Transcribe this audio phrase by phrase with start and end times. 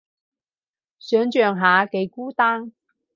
[0.97, 2.73] 想像下幾孤單